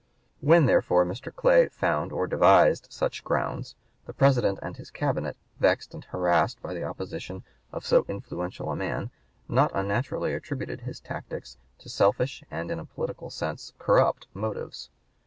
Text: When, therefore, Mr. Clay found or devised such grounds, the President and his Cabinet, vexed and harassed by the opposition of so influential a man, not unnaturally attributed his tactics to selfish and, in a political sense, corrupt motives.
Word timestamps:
When, 0.39 0.65
therefore, 0.65 1.05
Mr. 1.05 1.31
Clay 1.31 1.67
found 1.67 2.11
or 2.11 2.25
devised 2.25 2.87
such 2.91 3.23
grounds, 3.23 3.75
the 4.07 4.13
President 4.15 4.57
and 4.63 4.75
his 4.75 4.89
Cabinet, 4.89 5.37
vexed 5.59 5.93
and 5.93 6.03
harassed 6.05 6.59
by 6.59 6.73
the 6.73 6.83
opposition 6.83 7.43
of 7.71 7.85
so 7.85 8.03
influential 8.07 8.71
a 8.71 8.75
man, 8.75 9.11
not 9.47 9.69
unnaturally 9.75 10.33
attributed 10.33 10.81
his 10.81 10.99
tactics 11.01 11.57
to 11.77 11.87
selfish 11.87 12.43
and, 12.49 12.71
in 12.71 12.79
a 12.79 12.85
political 12.85 13.29
sense, 13.29 13.73
corrupt 13.77 14.25
motives. 14.33 14.89